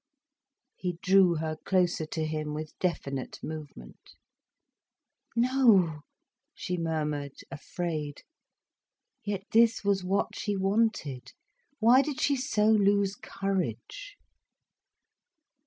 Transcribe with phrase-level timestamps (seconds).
[0.77, 4.15] He drew her closer to him, with definite movement.
[5.35, 5.99] "No,"
[6.55, 8.23] she murmured, afraid.
[9.23, 11.33] Yet this was what she wanted.
[11.77, 14.15] Why did she so lose courage?